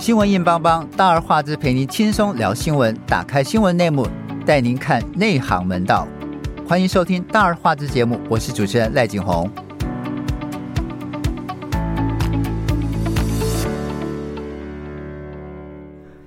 [0.00, 2.96] 新闻硬邦邦，大而化之，陪您轻松聊新闻。
[3.04, 4.08] 打开新闻内幕，
[4.46, 6.06] 带您看内行门道。
[6.68, 9.50] 欢迎收听大而化之节目，我是主持人赖景红。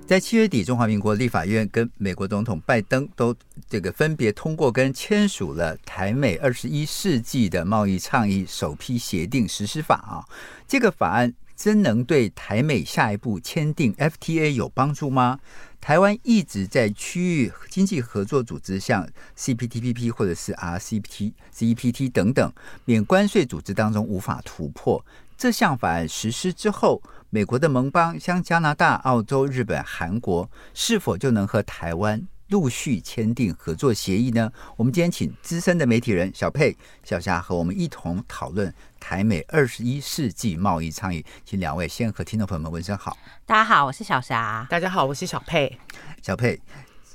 [0.06, 3.34] 在七月底，中华民国立法院跟美国总统拜登都
[3.66, 10.20] 这个分别通过跟签署了台美二十一世纪的贸易倡议首批协定实施法啊。
[10.68, 11.32] 这个法案
[11.62, 15.38] 真能对台美下一步签订 FTA 有帮助吗？
[15.80, 19.08] 台湾一直在区域经济合作组织，像
[19.38, 22.52] CPTPP 或者是 RCEP、CEPT 等等
[22.84, 25.06] 免关税组织当中无法突破。
[25.36, 32.20] 这项法案实施之后，美国的盟邦像加拿大、澳洲、日本、韩国，是否就能和台湾
[32.52, 34.52] 陆续签订合作协议呢？
[34.76, 41.24] 我们今天请资深的媒体人小佩、小霞和我们一同讨论台美二十一世纪贸易倡议。
[41.46, 43.16] 请两位先和听众朋友们问声好。
[43.46, 44.66] 大家好，我是小霞。
[44.68, 45.78] 大家好，我是小佩。
[46.20, 46.60] 小佩，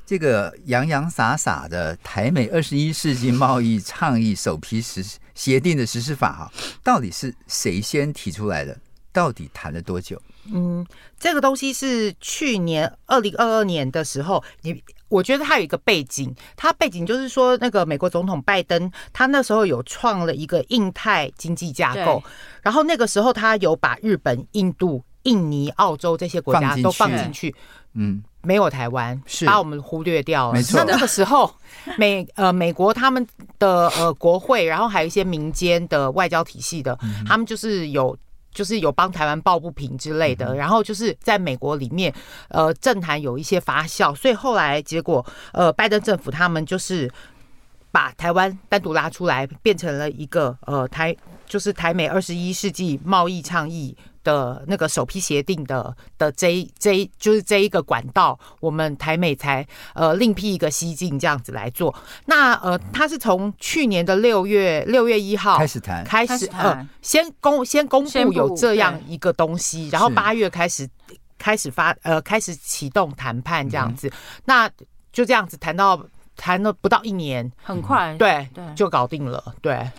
[0.08, 5.20] 这个洋洋洒洒的台美二十一世纪贸易倡议首批实施。
[5.36, 6.52] 协定的实施法哈，
[6.84, 8.76] 到底是谁先提出来的？
[9.18, 10.22] 到底谈了多久？
[10.54, 10.86] 嗯，
[11.20, 22.22] 这个东西是去年二零二二年的时候，你我觉得它有一个背景，它背景就是说，那个美国总统拜登他那时候有创了一个印太经济架构，
[22.62, 27.56] 然后那个时候他有把日本、印度、印尼、澳洲这些国家都放进去，
[27.94, 28.24] 嗯。
[28.44, 30.54] 没有台湾，是把我们忽略掉了。
[30.54, 31.54] 没错，那那个时候，
[32.00, 33.28] 美呃美国他们
[33.60, 38.18] 的呃国会，然后还有一些民间的外交体系的，嗯、他们就是有
[38.58, 40.48] 就是有帮台湾抱不平之类的。
[40.48, 42.12] 嗯、然后就是在美国里面，
[42.50, 47.08] 呃政坛有一些发酵，所以后来结果呃拜登政府他们就是
[47.92, 51.16] 把台湾单独拉出来，变成了一个呃台
[51.48, 53.98] 就是台美二十一世纪贸易倡议。
[54.24, 61.96] 的那个首批协定的的这一这一就是这一个管道，我们台美才呃另辟一个蹊径这样子来做。
[62.26, 70.86] 那呃，他是从去年的六月六月一号开始谈，开始呃先公先公布有这样一个东西，然后八月开始
[71.38, 74.12] 开始发呃开始启动谈判这样子，
[74.44, 74.70] 那
[75.14, 76.06] 就这样子谈到
[76.36, 79.90] 谈了不到一年，很快，对对，就搞定了，对。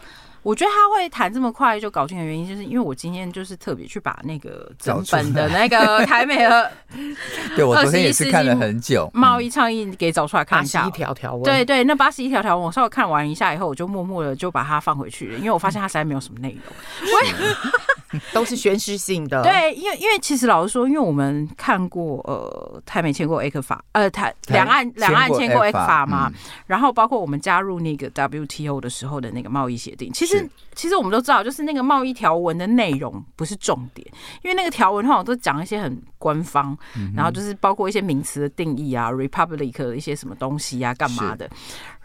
[0.49, 6.71] 我觉得他会谈这么快就搞定的原因，就是因为我今天就是特别去把那个整本的那个 台美尔
[7.55, 19.43] 对我昨天也是看了很久贸易倡议给找出来看一下一条条文，对对，那八十一条条文我稍微看完一下以后，我就默默的就把它放回去了，因为我发现它实在没有什么内容，我 都是宣示性的。
[19.43, 26.33] 对，因为因为其实老实说，因为我们看过呃台美签过 ECFA，呃台两岸两岸签过 ECFA 嘛，
[26.67, 30.49] 然后包括我们加入那个 WTO 的时候的那个贸易协定，其实。
[30.79, 34.07] 其实，我们都知道，就是那个贸易条文的内容不是重点，
[34.43, 36.79] 因为那个条文的话，都讲一些很官方，
[37.17, 41.51] 然后就是包括一些名词的定义啊，republic 的一些什么东西啊，干嘛的。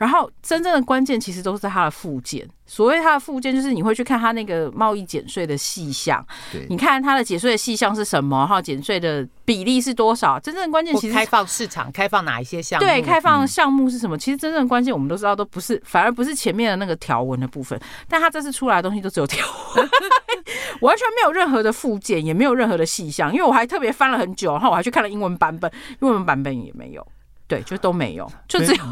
[0.03, 2.45] 然后真正的关键其实都是在它的附件。
[2.65, 10.37] 所谓它的附件，就是你会去看它那个贸易减税的细项，对，你看它的减税的细项是什么，哈，减税的比例是多少？
[10.39, 12.85] 真正的关键其实开放市场，开放哪一些项目？
[12.85, 14.17] 对，开放项目是什么？
[14.17, 17.79] 其实真正的关键我们都知道，都不是，反而不是前面的那个条文的部分。
[18.09, 19.89] 但它这次出来的东西都只有条文，
[20.81, 23.31] 完全没有任何的附件，也没有任何的细项。
[23.31, 25.71] 因为我还特别翻了很久，然后我还去看了英文版本，
[26.01, 27.05] 英文版本也没有，
[27.47, 28.83] 对，就都没有，就只有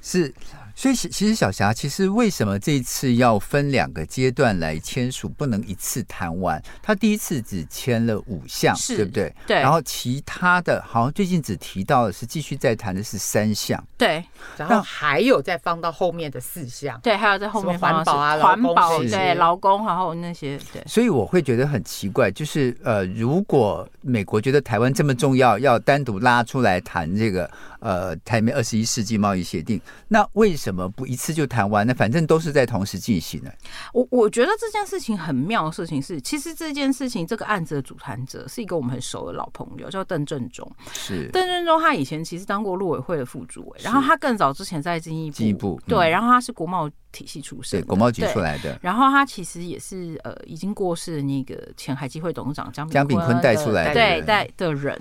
[0.00, 0.32] 是。
[0.78, 6.62] 所以，其其实小霞，其实为什么这一次要分两个阶段来签署，不能一次谈完？
[6.80, 9.34] 他第一次只签了五项，对不对？
[9.44, 9.56] 对。
[9.56, 14.24] 然后其他的，好像最近只提到的是继续在谈的是三项，对。
[14.56, 20.80] 然后还有再放到后面的四项，对，还有在后面环保啊、环保对劳工，然后那些对。
[20.86, 27.50] 所以我会觉得很奇怪，就是呃，如果美国觉得台湾这么重要，要单独拉出来谈这个
[27.80, 30.67] 呃台美二十一世纪贸易协定，那为什么？
[30.68, 31.94] 怎么不一次就谈完呢？
[31.94, 33.50] 反正都是在同时进行的。
[33.94, 40.70] 我我觉得这件事情很妙的事情是，其实这件事情这个案子的主谈者是一个我们很熟的老朋友，叫邓正中。
[40.92, 46.90] 是邓正中，他以前其实当过陆委会的副主委，然后他更早之前在经济部，经济部对，然后他是国贸。
[47.10, 48.78] 体系出身，对，国贸局出来的。
[48.82, 55.00] 然后他其实也是呃，已经过世的那个前海基会董事长江江炳坤带出来的，对带的人。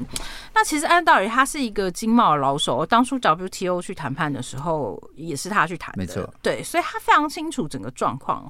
[0.53, 2.85] 那其实按道理，他是一个经贸老手。
[2.85, 6.33] 当初 WTO 去谈判的时候，也是他去谈的，没错。
[6.41, 8.49] 对，所以他非常清楚整个状况。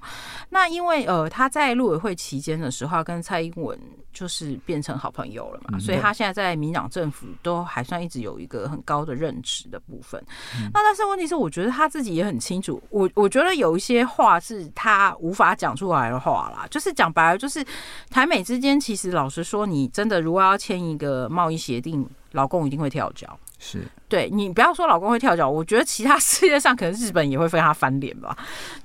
[0.50, 3.78] 那因为呃，他在陆委会期间的时候，跟蔡英文
[4.14, 10.24] 就是变成好朋友了嘛，所以他现在在民党政府都还算一直有一个很高的任职的部分。
[10.72, 12.80] 那但是问题是，我觉得他自己也很清楚。
[12.92, 13.47] 我我觉得。
[13.48, 16.68] 得有一些话是他无法讲出来的话啦。
[16.70, 17.66] 就是讲白了，就是
[18.10, 23.40] 台美之间，其实老实说，你真的如果要签一个贸易协定，老公一定会跳脚。
[23.60, 28.38] 是对你不要说老公会跳脚，我觉得其他世界上可能日本也会跟他翻脸吧。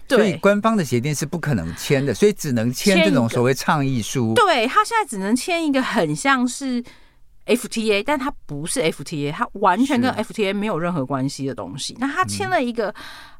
[0.08, 4.32] 对，所以官方的协定是不可能签的，所以只能签这种所谓倡议书。
[4.34, 6.82] 对，他现在只能签一个很像是
[7.46, 11.96] FTA，但它不是 FTA，它完全跟 FTA 没有任何关系的东西。
[11.98, 12.88] 那它签了一个、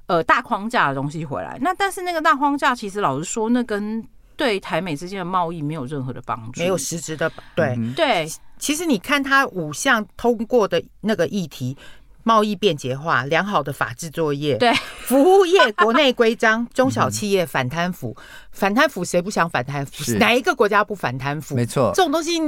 [0.06, 4.04] 嗯、呃大框架的东西回来，那但是那个大框架其实老实说，那跟
[4.36, 8.26] 对台美之间的贸易没有任何的帮助，没有实质的对、嗯、对。
[8.58, 11.76] 其实你看，它五项通过的那个议题：
[12.22, 14.72] 贸易便捷化、良好的法制作业、对。
[15.02, 18.16] 服务业国内规章、 中小企业反贪腐、
[18.52, 20.12] 反贪腐谁不想反贪腐？
[20.14, 21.56] 哪一个国家不反贪腐？
[21.56, 22.38] 没错，这种东西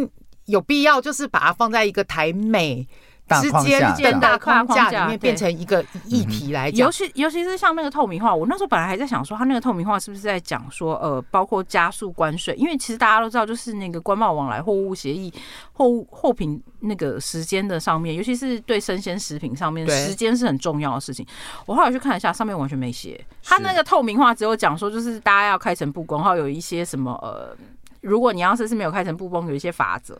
[0.46, 2.86] 有必要就是把它放在一个台美。
[3.40, 12.54] 之间跟大框架里面变成一个议题来讲，尤其尤其是像那个透明化，我那时候本来还在想说，他那个透明化是不是在讲说，呃，包括加速关税？
[12.56, 15.32] 因为其实大家都知道，就是那个关贸往来货物协议、
[15.72, 21.26] 货物货品那个时间的上面，尤其是对生鲜食品上面，时间是很重要的事情。
[21.64, 27.56] 我后来去看一下，上面完全没写，他那个透明化只有讲说，就是大家要开诚布公，然后有一些什么呃。
[28.04, 30.16] 如果你要是是没有开诚布公，有一些法则，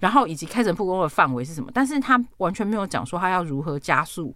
[0.00, 4.34] 然后以及开诚布公的范围是什么，但是他完全没有讲说他要如何加速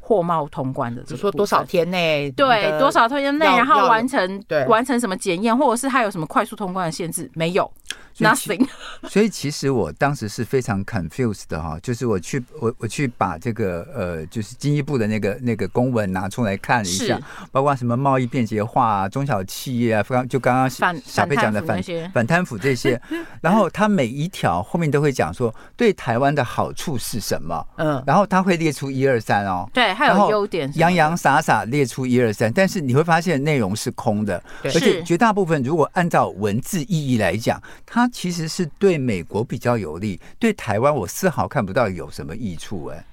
[0.00, 7.72] 货贸通关的，只说多少天内，对，多少天内，然后完成完成什么检验，或者是他有什么快速通关的限制，没有。
[8.18, 8.68] Nothing，
[9.08, 17.18] 所以其实我当时是非常 confused 的哈，就是我去我我去把这个呃，就是经济部的那个那个公文拿出来看了一下，
[17.50, 23.00] 包括什么贸易便捷化啊、中小企业啊，刚就刚刚小贝讲的反反贪腐这些，
[23.40, 37.60] 然后他每一条后面都会讲说对台湾的好处是什么，嗯，然后他会列出一二三哦，对，还有优点，洋洋洒洒列出一二三，但是你会发现内容是空的，而且绝大部分如果按照文字意义来讲，
[37.92, 43.04] 它它其实是对美国比较有利，对台湾我丝毫看不到有什么益处哎，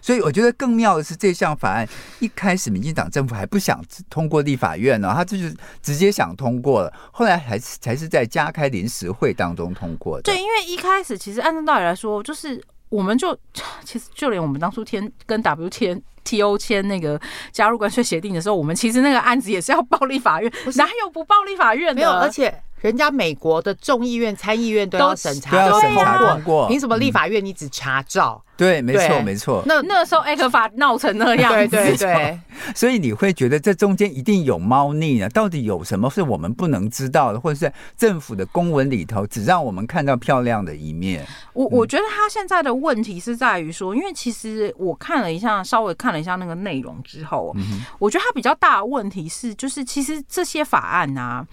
[0.00, 1.86] 所以我觉得更妙的是这项法案
[2.20, 5.52] 一开始民进党政府还不想通过立法院呢，他就是
[5.82, 10.22] 直接想通过了，后来还是才是在加开临时会当中通过的。
[10.22, 13.36] 对，因为一开始其实按照道理来说，就是我们就
[13.84, 17.20] 其实就连我们当初签跟 WTO 签那个
[17.50, 21.94] 加入关税协定的时候，我们其实那个案子也是要报立法院，哪有不报立法院的？
[21.96, 22.62] 没有，而且。
[22.80, 28.42] 人家美国的众议院、参议院都要审查，都要审查通过，凭什么立法院你只查照？
[28.56, 29.62] 对，没错，没错。
[29.66, 32.40] 那那时候 ECFA 闹成那样子，对对对。
[32.74, 35.28] 所以你会觉得这中间一定有猫腻呢？
[35.28, 41.24] 到底有什么是我们不能知道的，或者是政府的公文里头只让我们看到漂亮的一面？
[41.52, 47.54] 我我觉得他现在的问题是在于说，因为其实我看了一下，稍微看了一下那个内容之后，
[48.00, 51.46] 我觉得他比较大的问题是，就是其实这些法案啊。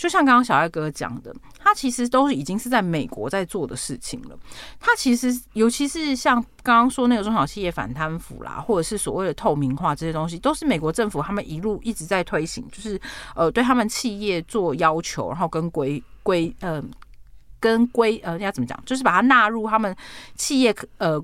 [0.00, 4.38] 就像刚刚小艾哥讲的，他其实都已经是在美国在做的事情了。
[4.80, 12.98] 他其实，尤其是像刚刚说那个中小企业反贪腐啦，或者是所谓的透明化这些东西，都是美国政府他们一路一直在推行，就是
[13.36, 16.82] 呃对他们企业做要求，然后跟规规呃
[17.60, 19.94] 跟规呃要怎么讲，就是把它纳入他们
[20.34, 21.22] 企业呃。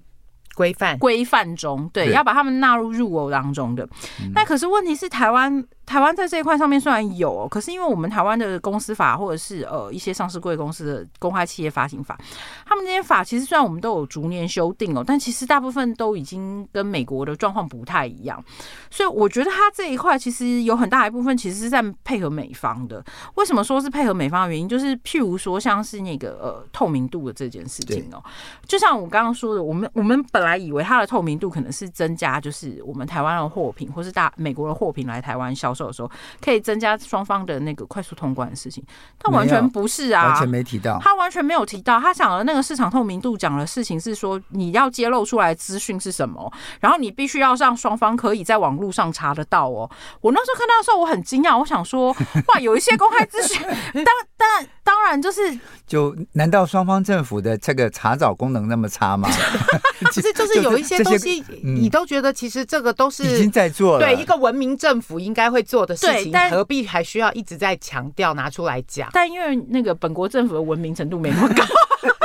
[0.54, 3.86] 规范规范中，对，要把他们纳入入偶当中的。
[4.32, 12.18] 那可是问题是，台湾台湾在这一块上面虽然有，可是因为我们台湾的公司法或者是呃一些上市贵公司的公开企业发行法，
[12.64, 18.42] 他们这些法其实虽然我们都有逐年修订哦，但其实大部分都已经跟美国的状况不太一样。
[18.90, 23.04] 所以我觉得它这一块其实有很大一部分其实是在配合美方的。
[23.34, 24.66] 为什么说是配合美方的原因？
[24.66, 28.22] 就是譬如说像是那个呃透明度的这件事情哦，
[28.66, 30.46] 就像我刚刚说的，我们我们本。
[30.46, 38.82] 来以为它的透明度可能是增加，就是我们台湾的货品或是大美国的货品来台湾销售的时候，可以增加双方的那个快速通关的事情。
[39.18, 42.00] 他完全不是啊，完全没提到，他完全没有提到。
[42.00, 49.90] 他讲的那个市场透明度讲的事情是说，你要揭露出来资讯是什么，然后你必须要让双方可以在网络上查得到哦。
[50.20, 52.14] 我那时候看到的时候，我很惊讶，我想说，
[52.54, 53.60] 哇，有一些公开资讯，
[53.92, 54.04] 当
[54.38, 59.28] 当然当然就是，就难道双方政府的这个查找功能那么差吗？
[60.12, 60.26] 其实。
[60.36, 69.10] 就是有一些东西，你都觉得其实这个都是已经在做了，对一个文明政府应该会做的事情，何必还需要一直在强调拿出来讲？
[69.12, 71.64] 但因为那个本国政府的文明程度没那么高，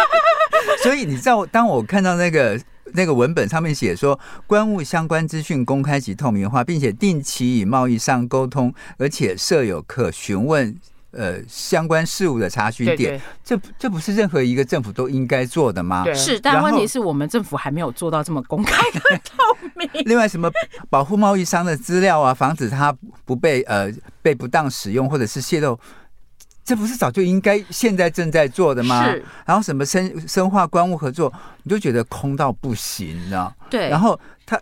[0.83, 2.61] 所以你知道，当我看到那个
[2.93, 10.77] 那个文本上面写说，关务相关资讯公开及透明化，并且定期与贸易商沟通，而且设有可询问。
[11.11, 16.03] 呃相关事务的查询点，对对这这不是任何一个政府都应该做的吗？
[16.03, 19.37] 对，是，但问题是我们政府还没有做到这么公开的 透
[19.75, 19.89] 明。
[20.05, 20.49] 另外，什么
[20.89, 23.91] 保护贸易商的资料啊，防止它不被呃
[24.21, 25.79] 被不当使用或者是泄露。
[26.63, 29.03] 这不是早就应该现在正在做的吗？
[29.05, 29.25] 是。
[29.45, 33.53] 然后什么深深化官务合作，你就觉得空到不行，你知道？
[33.69, 33.89] 对。
[33.89, 34.57] 然后他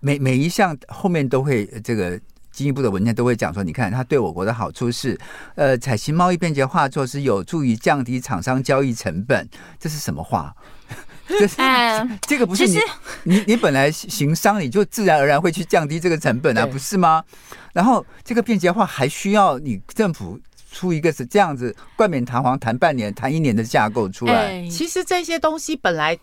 [0.00, 2.20] 每每一项后面都会这个
[2.58, 5.16] 经济部的文件都会讲说，你看它对我国的好处是，
[5.54, 9.48] 呃，采行贸易便捷化措施有助于降低厂商交易成本，
[9.78, 10.52] 这是什么话？
[11.28, 12.80] 这是、嗯、 这个不是你
[13.22, 17.22] 你你本来行商你就自然而然会去降低这个成本啊，不是吗？
[17.72, 20.38] 然后这个便捷化还需要你政府。
[20.70, 26.16] 出一个是这样子冠冕堂皇谈半年谈一年的架构出来，欸，其实这些东西本来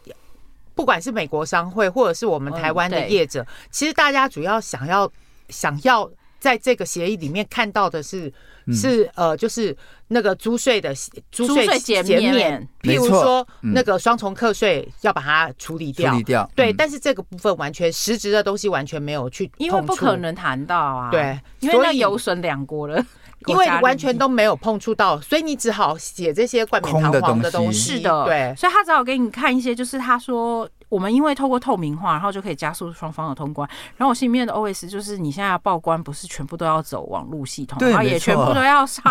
[0.76, 5.12] 不管是美国商会或者是我们台湾的业者，嗯，其实大家主要想要
[5.50, 6.10] 想要
[6.46, 8.32] 在这个协议里面看到的是，
[8.68, 9.76] 嗯，是呃就是
[10.10, 10.94] 那个租税的
[11.32, 23.04] 租税减免，譬如说那个双重课税要把它处理掉，处理掉，对，嗯，但是这个部分完全实质的东西完全没有去，因为不可能谈到啊，对，因为那有损两国了。
[23.48, 27.98] 因为完全都没有碰触到，所以你只好写这些冠冕堂皇的东西。
[27.98, 33.70] 是的，对，所以他只好给你看一些，就是他说我们因为透过透明化，然后就可以加速双方的通关。
[33.98, 39.04] 然后我心里面的 OS 就是，你现在报关不是全部都要走网络系统，然后也全部都要 上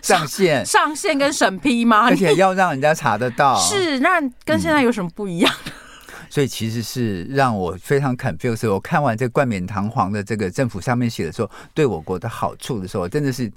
[0.00, 2.04] 上线、上线跟审批吗？
[2.08, 3.58] 而且要让人家查得到。
[3.58, 5.52] 是，那跟现在有什么不一样？
[5.66, 5.72] 嗯
[6.30, 8.70] 所以其实是让我非常 confused。
[8.70, 13.50] 我看完这冠冕堂皇的这个政府上面写的说对我国的好处的时候，真的是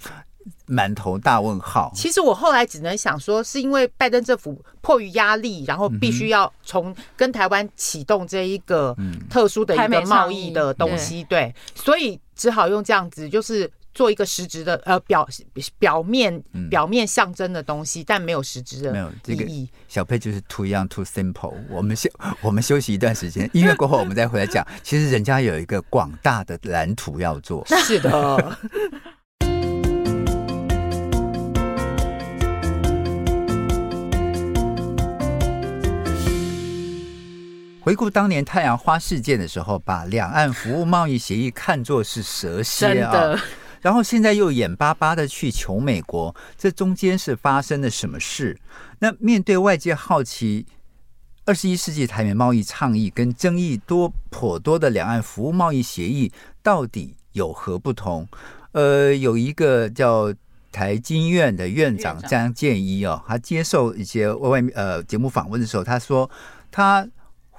[0.66, 1.92] 满头大问号。
[1.96, 8.96] 其实我后来只能想说，是因为拜登政府迫于压力，然后必须要从跟台湾启动这一个
[9.30, 13.70] 特殊的一个贸易的东西，对，所以只好用这样子，就是。
[13.94, 15.28] 做一个实质的呃表
[15.78, 19.70] 表面表面象征的东西，嗯、但没有实质的没有这个意义。
[19.90, 21.54] 小佩就是 too young too simple。
[21.70, 24.66] 我们休 我们休息一段时间，音乐过后我们再回来讲。
[24.82, 27.68] 其实人家有一个广大的蓝图要做。
[27.68, 28.58] 是的。
[37.84, 43.36] 回顾当年太阳花事件的时候，把两岸服务贸易协议看作是蛇蝎啊。
[43.82, 48.56] 然后现在又眼巴巴的去求美国，这中间是发生了什么事？
[49.00, 50.68] 那面对外界好奇，
[51.46, 58.28] 二十一世纪台美贸易倡议跟争议多颇多的两岸服务贸易协议到底有何不同？
[58.74, 60.32] 呃，有一个叫
[60.72, 66.30] 台经院的院长张建一哦，他接受一些外外呃节目访问的时候，他说
[66.70, 67.08] 他。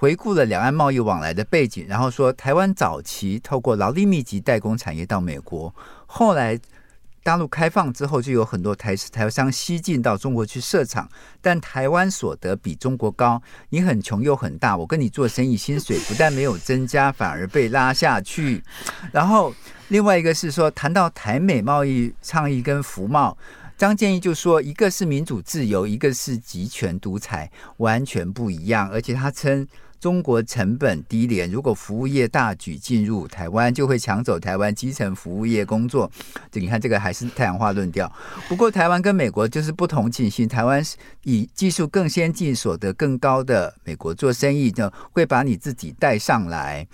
[0.03, 5.73] 回顾了两岸贸易往来的背景，然后说台湾早期透过劳力密集代工产业到美国，
[6.07, 6.59] 后来
[7.23, 11.09] 大陆开放之后，就有很多台台商西进到中国去设厂，
[11.41, 18.61] 但台湾所得比中国高，你很穷又很大，我跟你做生意，薪水不但没有增加，反而被拉下去。
[19.13, 19.55] 然后
[19.87, 23.39] 另外一个是说，谈到台美贸易倡议跟服贸。
[23.79, 28.89] 张建一就说，一个是民主自由，一个是集权独裁，完全不一样。
[28.91, 29.67] 而且他称
[30.03, 36.11] 中国成本低廉，如果服务业大举进入台湾，就会抢走台湾基层服务业工作。
[36.51, 38.13] 这你看，这个还是太阳化论调。
[38.49, 40.85] 不过台湾跟美国就是不同情形，台湾
[41.23, 46.85] 以技术更先进、所得更高的美国做生意，就会把你自己带上来。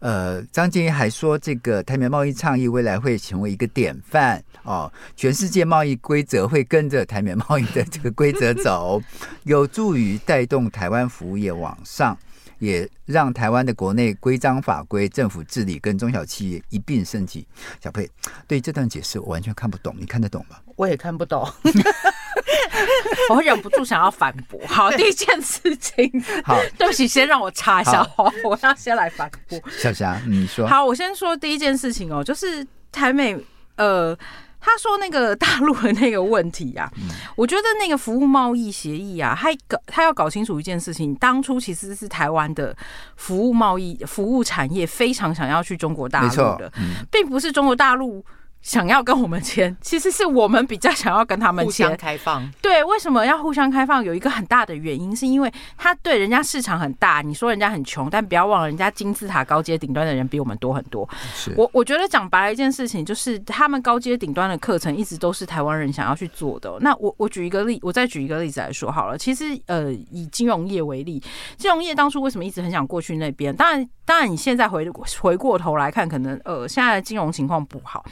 [0.00, 9.00] 呃，张建一还说，这个台美贸易倡议未来会成为一个典范哦，全世界贸易规则会跟着台美贸易的这个规则走，
[9.44, 12.16] 有助于带动台湾服务业往上，
[12.58, 17.46] 也让台湾的国内规章法规、政府治理跟中小企业一并升级。
[17.82, 18.08] 小佩，
[18.46, 20.56] 对这段解释我完全看不懂，你看得懂吗？
[20.76, 21.46] 我也看不懂。
[23.30, 24.60] 我忍不住想要反驳。
[24.66, 26.10] 好，第一件事情，
[26.44, 29.60] 好，对不起，先让我插一下话，我要先来反驳。
[29.78, 30.66] 小霞，你说。
[30.66, 33.36] 好，我先说第一件事情哦，就是台美，
[33.76, 34.16] 呃，
[34.66, 42.76] 他说那个大陆的那个问题呀、啊，嗯、我觉得那个服务贸易协议啊，他搞他要搞清楚一件事情，当初其实是台湾的
[43.14, 48.24] 服务贸易服务产业非常想要去中国大陆的，嗯、并不是中国大陆。
[48.66, 51.86] 想要跟我们签， 其实是我们比较想要跟他们签。
[51.86, 52.50] 互相开放。
[52.60, 54.02] 对，为什么要互相开放？
[54.02, 57.22] 有一个很大的原因，是因为他对人家市场很大。
[57.22, 61.08] 你说人家很穷，但不要忘了，人家金字塔高阶顶端的人比我们多很多。
[61.32, 66.76] 是我我觉得讲白了一件事情，就是他们高阶顶端的课程一直都是台湾人想要去做的。
[66.80, 69.16] 那我我举一个例，我再举一个例子来说好了。
[69.16, 71.22] 其实呃，以金融业为例，
[71.56, 73.54] 金融业当初为什么一直很想过去那边？
[73.54, 73.88] 当然。
[74.06, 74.88] 当然你现在回
[75.20, 78.04] 回过头来看，可能呃现在的金融情况不好，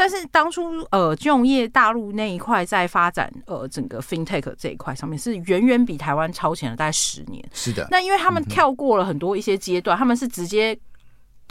[0.00, 7.44] 但是当初呃金融业大陆那一块在发展呃整个 FinTech 这一块上面是远远比台湾超前了大概十年。
[7.52, 10.78] 是的，那因为他们跳过了很多一些阶段，他们是直接。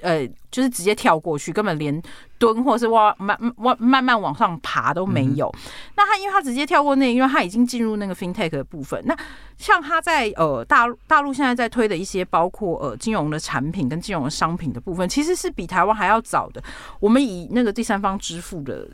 [0.01, 2.01] 呃，就是直接跳过去，根本连
[2.38, 5.48] 蹲或是往慢慢慢慢往上爬都没有。
[5.48, 9.01] 嗯、那他因为他直接跳过那，因为他已经进入那个 FinTech 的部分。
[9.06, 9.18] 那
[9.58, 16.63] 像他在呃大陆大陆现在在推的一些包括呃金融的产品跟金融的商品的部分，其实是比台湾还要早的。
[17.00, 18.88] 我们以那个第三方支付的。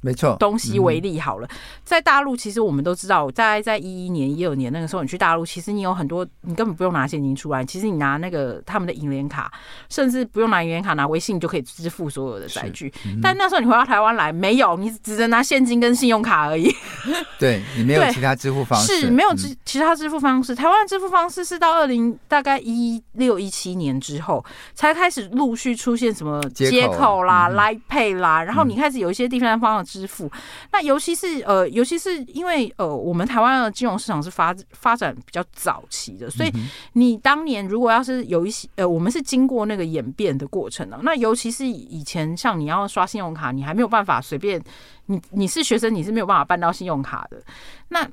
[0.00, 9.52] 没错，东西为例好了，嗯、在大陆其实我们都知道，大概在一一年、一二年那个时候，你去大陆，其实你有很多，你根本不用拿现金出来，其实你拿那个他们的银联卡，
[9.88, 12.92] 甚至不用拿银联卡，拿微信你就可以支付所有的载具。
[13.06, 16.72] 嗯、但那时候你回到台湾来，没有，你只能拿现金跟信用卡而已。
[17.38, 20.54] 对，你没有其他支付方式，是没有支其他支付方式。
[20.54, 30.30] 嗯、台湾的支付方式是到二零大概一六一七年之后，才开始陆续出现什么接口啦、Line Pay 啦，然后你开始有一些第三方的支付，
[30.70, 36.52] 那尤其是呃，尤其是因为呃，我们台湾的金融市场是发发展比较早期的，所以
[36.92, 41.00] 你当年如果要是有一些呃，我们是经过那个演变的过程的。
[41.02, 44.62] 那尤其是以前像你要刷信用卡，你还没有办法随便，
[45.06, 47.42] 你你是学生，你是没有办法办到信用卡的。
[47.88, 48.06] 那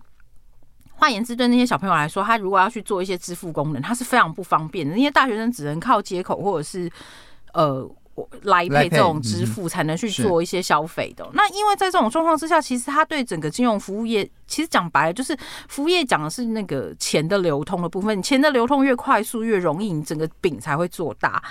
[0.94, 4.96] 换言之，对那些小朋友来说，他如果要去做一些支付功能，他是非常不方便的。
[4.96, 6.89] 那些大学生只能靠接口或者是
[7.53, 7.89] 呃。
[8.43, 11.27] 来配这种支付才能去做一些消费的。
[11.34, 18.22] 那因为在这种状况之下，其实他对整个金融服务业，其实讲白了就是服务业讲的是那个钱的流通的部分。
[18.24, 21.43] 钱的流通越快速越容易，你整个饼才会做大。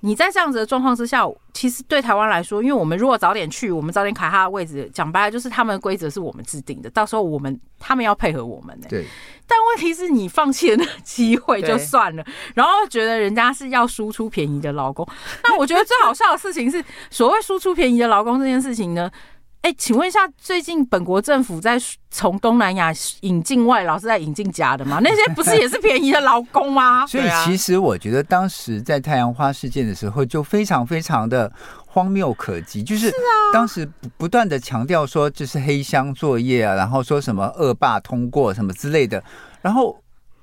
[0.00, 8.86] 你在这样子的状况之下，其实对台湾来说，因为我们如果早点去，我们早点卡他的位置，讲白了就是他们的规则是我们制定的，到时候我们他们要配合我们呢。
[8.88, 9.04] 对。
[9.46, 12.24] 但问题是你放弃了那个机会就算了，
[12.54, 15.06] 然后觉得人家是要输出便宜的劳工。
[15.44, 19.10] 那我觉得最好笑的事情是，所谓输出便宜的劳工这件事情呢？
[19.62, 21.76] 哎，请问一下，最近本国政府在
[22.10, 25.00] 从东南亚引进外劳是在引进假的吗？
[25.02, 27.04] 那些不是也是便宜的劳工吗？
[27.08, 31.52] 所以其实我觉得当时在太阳花事件的时候就非常非常的
[31.86, 33.12] 荒谬可及，就是
[33.52, 33.86] 当时
[34.16, 39.22] 不断的强调说这是黑箱作业啊，然后说什么恶霸通过什么之类的，
[39.60, 40.00] 然后。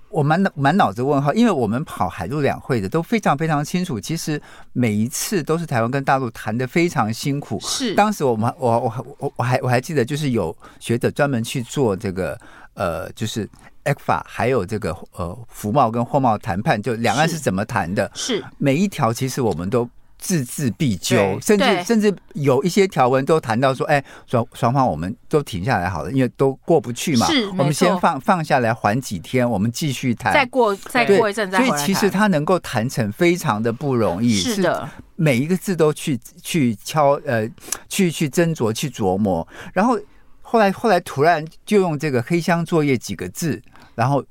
[0.10, 4.42] 我满脑满脑子问号，因为我们跑海陆两会的都非常非常清楚，其实
[4.72, 7.60] 每一次都是台湾跟大陆谈的非常辛苦。
[7.62, 12.40] 是，当时我们我我我我还我还记得，就是有学者专门去做这个
[12.76, 13.50] 呃，就是
[13.84, 18.10] ECFA 还有这个呃服贸跟货贸谈判，就两岸是怎么谈的？
[18.14, 19.90] 是，每一条其实我们都。
[20.26, 27.28] 字字必究，甚至甚至有一些条文都谈到说，哎，双双方我们都停下来好了，因为都过不去嘛。
[27.28, 30.34] 是，我们先放放下来缓几天，我们继续谈。
[30.34, 31.52] 再过再过一阵。
[31.52, 37.48] 所以其实他能够谈成非常的不容易，是的，是每一个字都去去敲呃，
[37.88, 39.96] 去去斟酌去琢磨，然后
[40.42, 43.62] 后来后来突然就用这个黑箱作业几个字，
[43.94, 44.26] 然后。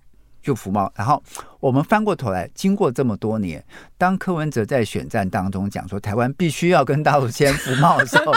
[0.45, 1.21] 就服贸，然后
[1.59, 3.65] 我们翻过头来，经过这么多年，
[3.97, 8.33] 当柯文哲在选战当中讲说台湾必须要跟大陆签服贸的时候，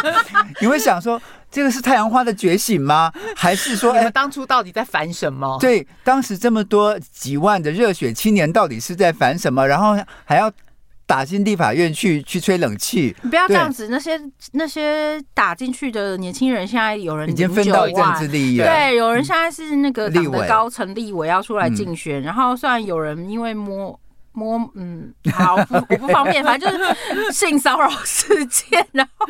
[0.61, 3.11] 你会想说，这个是太阳花的觉醒吗？
[3.35, 5.57] 还是说， 你们当初到底在烦什么？
[5.59, 9.67] 对，当时这么多几万的热血青年到底是在烦什么？
[9.67, 10.49] 然后还要。
[11.07, 13.87] 打进立法院去去吹冷气，你不要这样子。
[13.87, 18.65] 那些那些打进去的年轻人，现在有人已经分到政治利益了。
[18.65, 22.21] 对，有人现在是那个党的高层立委要出来竞选。
[22.21, 23.97] 然后虽然有人因为摸
[24.33, 29.25] 摸，嗯，好，我不方便，反正就是性骚扰事件，然后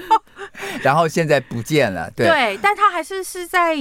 [0.82, 2.10] 然后现在不见了。
[2.16, 3.76] 对，对，但他还是是在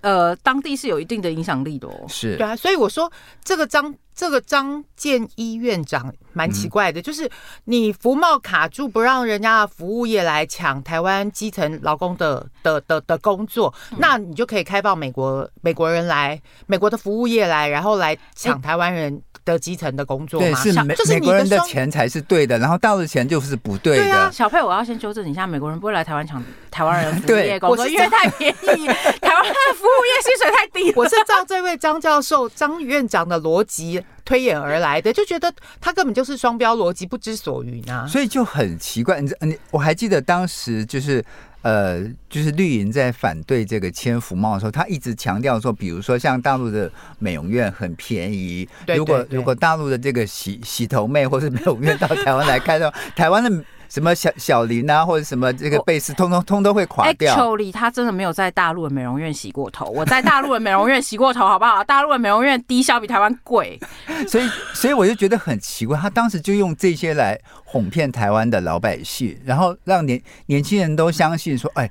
[0.00, 2.06] 呃当地是有一定的影响力的哦。
[2.08, 3.10] 是对啊，所以我说
[3.42, 3.94] 这个张。
[4.18, 7.30] 这个张建一院长蛮奇怪的，就是
[7.66, 20.46] 你服贸卡住，不让人家的服务业来抢台湾基层劳工的的的的工作，那你就可以开放美国美国人来，美国的服务业来，然后来抢台湾人的基层的工作嘛？
[20.46, 24.04] 对，是美美国人的钱才是对的，然后大陆的钱就是不对的。
[24.04, 30.92] 对啊，小佩，我要先纠正你一下，美国人不会来台湾抢台湾人服务业工作，因为太便宜，台湾的服务业薪水太低。
[30.96, 34.02] 我是照这位张教授、张院长的逻辑。
[34.24, 39.22] 推演而来的，就觉得他根本就是双标逻辑，不知所云啊，所以就很奇怪。
[39.22, 41.24] 你你我还记得当时就是
[41.68, 53.64] 呃，就是绿营在反对这个千福帽的时候，他一直强调说，比如说像大陆的美容院很便宜，如果如果大陆的这个洗洗头妹或是美容院到台湾来开的话， 台湾的。
[53.88, 57.34] 什么小小林啊，或者什么这个贝斯，通通通都会垮掉。
[57.34, 59.86] Actually，他真的没有在大陆的美容院洗过头。
[59.86, 61.82] 我在大陆的美容院洗过头，好不好？
[61.82, 63.80] 大陆的美容院低消比台湾贵，
[64.28, 71.90] 所以所以我就觉得很奇怪，他当时就用这些来哄骗台湾的老百姓，然后让年年轻人都相信说，哎，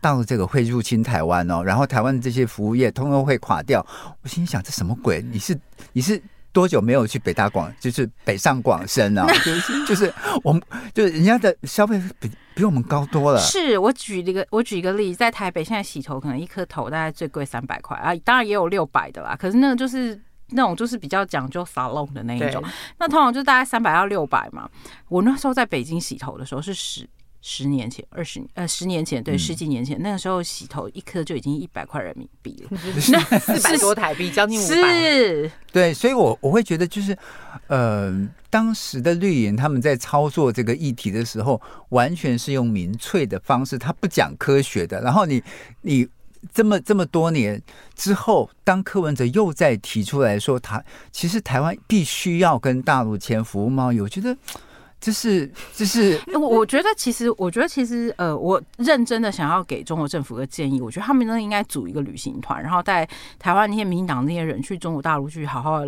[0.00, 3.84] 大陆这个会入侵台湾哦，然后台湾的这些服务业通通会垮掉。
[4.22, 5.20] 我心里想，这什么鬼？
[5.32, 5.58] 你是
[5.92, 6.22] 你是？
[6.52, 9.26] 多久没有去北大广， 就是北上广深啊？
[9.44, 10.12] 就是就是
[10.44, 10.62] 我们
[10.94, 13.38] 就是人家的消费比比我们高多了。
[13.40, 19.34] 是我举一个我举一个例子，在台北现在洗头可能一颗头大概最贵三百块啊，当然也有六百的啦。
[19.34, 22.62] 可是那个就是那种就是比较讲究 salon 的那一种，
[22.98, 24.68] 那通常就大概三百到六百嘛。
[25.08, 27.08] 我那时候在北京洗头的时候是十。
[27.44, 32.70] 十年前，二十呃，十年前，对，十几年前，嗯、那个时候洗头一颗就已经一百块人民币了，
[33.10, 35.00] 那四百多台币，将近五百。
[35.00, 37.18] 是，对，所以我我会觉得就是，
[37.66, 45.00] 呃，当时的绿营他们在操作这个议题的时候，完全是用民粹的方式，他不讲科学的。
[45.00, 45.42] 然后你
[45.80, 46.06] 你
[46.54, 47.60] 这么这么多年
[47.96, 54.36] 之后，当柯文哲又再提出来说，他其实台湾必须要跟大陆签服务贸易，我觉得。
[55.02, 63.06] 就是就是，我我觉得其实，我觉得其实，呃，我认真的想要给中国政府个建议，我觉得他们呢应该组一个旅行团，然后带
[63.38, 65.82] 台湾那些民进党那些人去中国大陆去好好。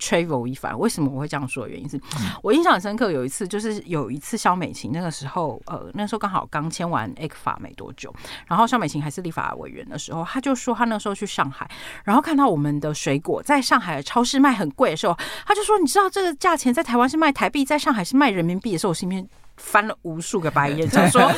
[0.00, 2.00] Travel 一番，为什么我会这样说的原因是
[2.42, 3.12] 我印象很深刻。
[3.12, 8.12] 有一次，就是有一次肖美琴那个时候，呃，那时候刚好刚签完 ECFA 没多久，
[8.46, 11.70] 然后肖美琴还是立法委员的时候，他就说他那时候去上海，
[12.04, 21.30] 然后看到我们的水果在上海的超市卖很贵的时候，他就说：“你知道这个价钱在台湾是卖台币，在上海是卖人民币的时候，我心里面翻了无数个白眼， 就说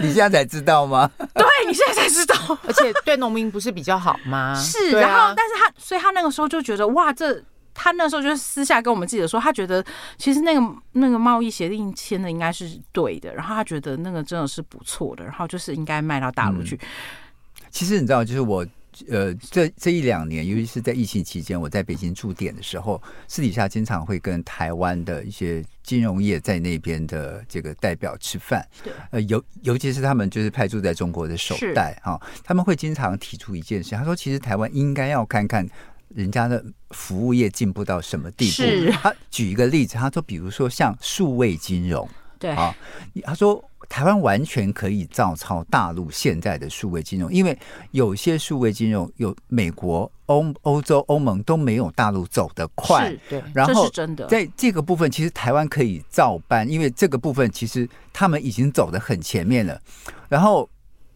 [0.00, 1.10] 你现在才知道吗？
[1.34, 2.34] 对，你现在才知道，
[2.66, 4.54] 而且对农民不是比较好吗？
[4.60, 7.42] 是，然后但是他，所以他那个时候就觉得哇，这。
[7.80, 9.84] 他那时候就是私下跟我们记者说，他觉得
[10.16, 16.74] 其实那个那个贸易协定签的应该是对的，然后他觉得那个真的是不错的，然后就是应该卖到大陆去。
[16.74, 16.88] 嗯。
[17.70, 18.66] 其实你知道，就是我
[19.08, 28.66] 呃这这一两年，尤其是在疫情期间，我在北京驻点的时候，私底下经常会跟台湾的一些金融业在那边的这个代表吃饭。
[28.82, 35.64] 对，呃，尤尤其是他们就是派驻在中国的首代哈，他们会经常提出一件事，他说，其实台湾应该要看看。
[36.14, 38.92] 人家的服务业进步到什么地步？
[38.92, 42.74] 他举一个例子，他说，比如说像数位金融，对啊，
[43.24, 47.56] 他说台湾完全可以照抄大陆现在的数位金融，因为
[47.90, 59.78] 有些数位金融有美国、欧欧洲、欧盟都没有大陆走得快，对，然后真的，在这个部分，其实台湾可以照搬，因为这个部分其实他们已经走得很前面了。
[60.28, 60.68] 然后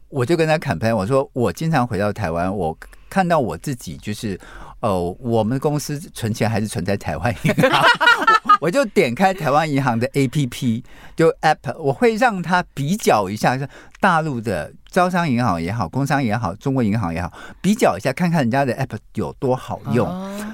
[0.09, 2.77] 我就跟他侃拍，我说我经常回到台湾，我
[3.09, 4.39] 看到我自己就是。
[4.83, 7.85] 哦，我们公司存钱还是存在台湾银行，
[8.61, 10.83] 我就点开台湾银行的 APP，
[11.14, 13.57] 就 App，我会让他比较一下，
[14.01, 20.09] 大陆的招商银行也好，工商也好，中国银行也好，比较一下，看看人家的 App 有多好用，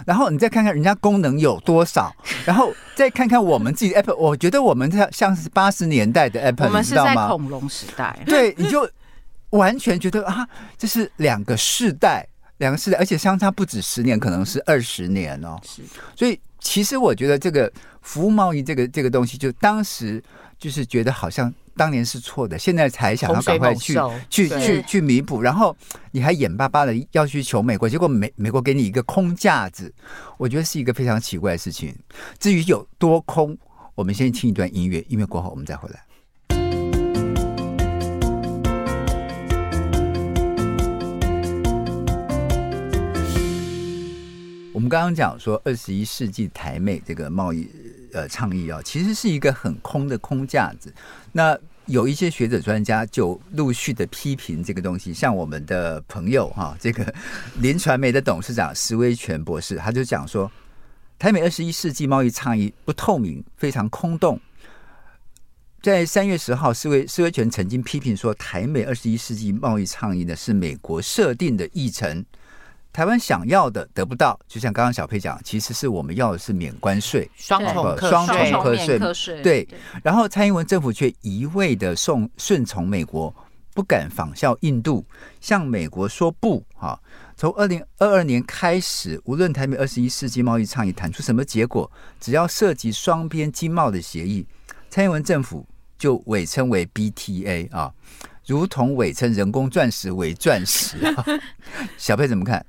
[0.06, 2.14] 然后你再看看人家功能有多少，
[2.44, 8.86] 然后再看看我们自己的 App，我觉得我们像像是八十年代的 App，我们是在恐龙时代，对，你就
[9.50, 12.28] 完全觉得啊，这是两个世代。
[12.58, 15.58] 两个世代，而且相差不止十年，可能是二十年哦。
[15.64, 15.82] 是，
[16.14, 20.22] 所以其实我觉得这个服务贸易这个这个东西，就当时
[20.58, 23.96] 就是觉得好像当年是错的，现在才想要赶快去
[24.28, 25.76] 去去去弥补，然后
[26.10, 29.92] 你还眼巴巴的要去求美国，结果美美国给你一个空架子，
[30.36, 31.94] 我觉得是一个非常奇怪的事情。
[32.38, 33.56] 至于有多空，
[33.94, 36.00] 我们先听一段音乐，音乐过后我们再回来。
[44.78, 47.68] 我们刚刚讲说，二十一世纪台美这个贸易
[48.12, 50.94] 呃倡议啊，其实是一个很空的空架子。
[51.32, 57.12] 那有一些学者专家就陆续的批评这个东西，像我们的朋友哈，这个
[57.58, 60.48] 林传媒的董事长石威权博士，他就讲说，
[61.18, 64.40] 台美二十一世纪贸易倡议不透明，非常空洞。
[65.82, 72.24] 在三月十号，石威石威权曾经批评说，台美二十一世纪贸易倡议呢是美国设定的议程。
[72.98, 79.68] 台湾想要的得不到，就像刚刚小佩讲，其实是我们要的是免关税，双重双重课税，对。
[80.02, 83.32] 然后蔡英文政府却一味的顺顺从美国，
[83.72, 85.04] 不敢仿效印度，
[85.40, 86.60] 向美国说不。
[86.74, 87.00] 哈，
[87.36, 94.44] 从二零二二年开始，无论台美二十一世纪贸易倡议谈出什么结果，只要涉及双边经贸的协议，
[94.90, 95.64] 蔡英文政府
[95.96, 97.94] 就伪称为 BTA 啊，
[98.44, 100.96] 如同伪称人工钻石为钻石。
[101.96, 102.66] 小佩怎么看？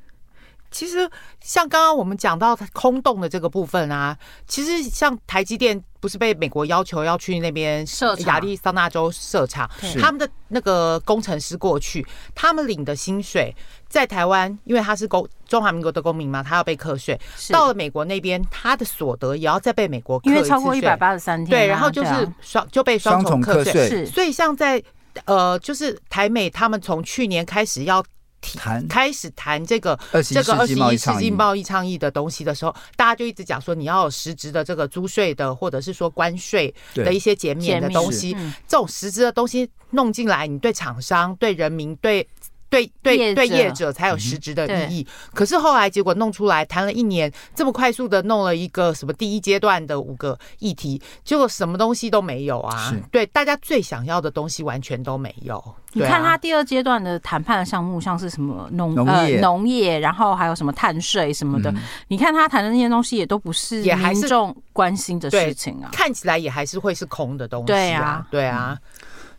[0.71, 1.09] 其实
[1.41, 12.05] 像刚刚我们讲到空洞的这个部分啊，其实像台积电不是被美国要求要去那边设亚利桑那州设厂，他们的那个工程师过去，
[12.35, 13.53] 他们领的薪水
[13.87, 17.19] 在台湾，因为他是公中华民国的公民嘛，他要被课税。
[17.49, 24.05] 到了美国那边，他的所得也要再被美国课，因为超过一百八十三天，对，然后就是双就被双重课税。
[24.05, 24.81] 所以像在
[25.25, 28.03] 呃，就是台美他们从去年开始要。
[28.41, 28.87] 谈。
[28.87, 38.35] 开始谈这个这个二十一世纪贸易倡议的东西的时候，大家就一直讲说，你要有实质的这个租税的，或者是说关税的一些减免的东西，
[38.67, 42.27] 这种实质的东西弄进来，你对厂商、对人民、对。
[42.69, 45.07] 对对对，业者才有实质的意义。
[45.33, 52.95] 可是后来结果弄出来，谈了一年，这么快速的弄了一个什么第一阶段的五个议题，结果什么东西都没有啊！
[53.11, 55.63] 对，大家最想要的东西完全都没有。
[55.93, 61.73] 你看他第二阶段的谈判的项目，像是什么农呃农业，然后还有什么碳税什么的，
[62.09, 67.65] 你看他谈的那些东西也都不是也民众关心的事情啊，看起来也还是会是空的东西。
[67.65, 68.77] 对啊，对啊，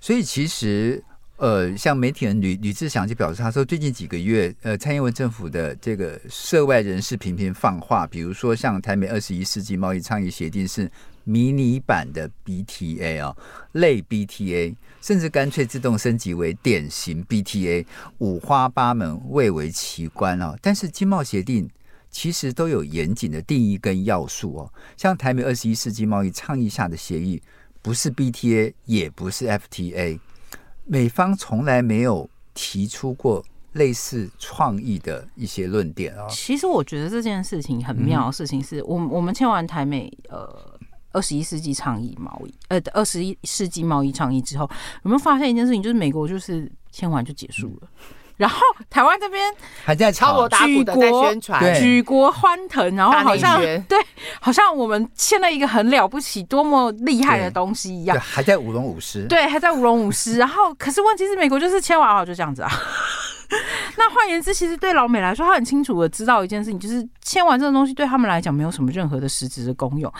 [0.00, 1.00] 所以其实。
[1.40, 10.90] 呃，像媒体人吕吕志祥就表示，他说最近几个月，呃，蔡英文政府的这个涉外人士频频放话，比如说像台美二十一世纪贸易倡议协定是
[11.24, 13.34] 迷你版的 BTA 啊，
[13.72, 17.86] 类 BTA，甚至干脆自动升级为典型 BTA，
[18.18, 20.54] 五花八门，蔚为奇观啊。
[20.60, 21.66] 但是经贸协定
[22.10, 27.40] 其实都有严谨的定义跟要素哦，像台美二十一世纪贸易倡议下的协议，
[27.80, 30.18] 不是 BTA，也不是 FTA。
[30.90, 36.26] 美方从来没有提出过类似创意的一些论点啊。
[36.28, 40.52] 其实我觉得这件事情很妙的事情是我我们签完台美呃
[41.12, 44.68] 二十一世纪倡议贸易呃二十一世纪贸易倡议之后，
[45.04, 45.80] 有没有发现一件事情？
[45.80, 47.88] 就是美国就是签完就结束了。
[48.40, 53.98] 然后台湾这边还在敲锣打鼓的在宣传，举国欢腾，然后好像对，
[54.40, 60.38] 好像我们签了一个很了不起、多么厉害的东西一样，还在舞龙舞狮，对，还在舞龙舞狮。
[60.38, 62.70] 然后，可是问题是，美国就是签完后就这样子啊。
[63.98, 70.12] 那换言之，其实对老美来说，他很清楚的知道一件事情，就是签完这个东西对他们来讲没有什么任何的实质的功用。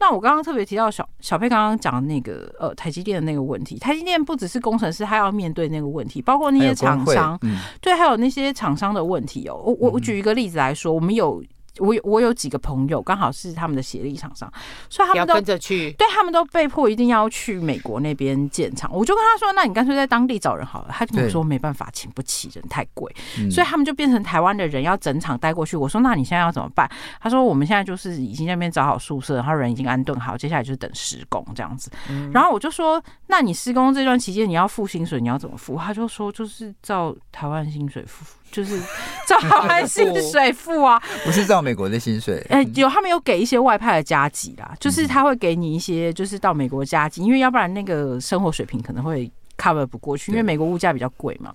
[0.00, 9.54] 那我刚刚特别提到小小佩刚刚讲的那个呃台积电的那个问题，台积电不只是工程师，他要面对那个问题，包括那些厂商，嗯、对，还有那些厂商的问题哦。
[9.64, 11.42] 我我我举一个例子来说，我们有。
[11.78, 14.50] 我有我有几个朋友，刚好是他们的协力厂商，
[14.88, 18.90] 所以他们都跟着去，对他们都被迫一定要去美国那边建厂。
[18.92, 23.14] 我就跟他说：“那你干脆在当地找人好了。”他跟我说：“没办法，请不起人，太贵。”
[23.50, 25.76] 所以他们就变成台湾的人要整厂带过去。
[25.76, 31.90] 我说：“那你现在要怎么办？”他说：“我们现在就是已经在那边找好宿舍，然后人已经安顿好，接下来就是等施工这样子。”
[32.32, 38.80] 然后我就说：“那你施工这段期间你要付薪水，你要怎么付？”他就说：“就是照台湾薪水付。”就是
[39.26, 42.44] 照台湾 薪水付啊，不是照美国的薪水。
[42.48, 51.52] 哎，有他们有给一些外派的加急啦，就是他会给你一些，就是到美国加急，因为要不然那个生活水平可能会 cover 不过去，因为美国物价比较贵嘛。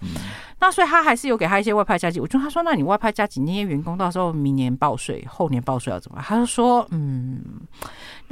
[0.60, 2.19] 那所以他还是有给他一些外派加急。
[2.19, 6.25] 我就他说，那你外派加急那些员工，到时候明年报税，后年报税要怎么办？
[6.25, 7.41] 他就说，嗯。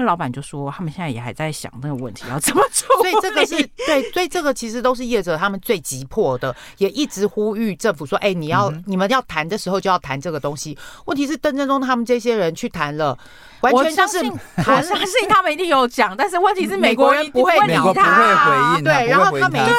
[0.02, 2.88] 那老板就说，他们现在也还在想那个问题要怎么做。
[2.98, 13.18] 所以这个是对，所以这个其实都是业者他们最急迫的，也一直呼吁政府说：“哎，你要你们要谈的时候就要谈这个东西。”问题是邓正中他们这些人去谈了，
[13.62, 18.84] 完全就是我相信他们一定有讲，但是问题是美国人不会理他，不会回应。
[18.84, 19.74] 对，然后他每一次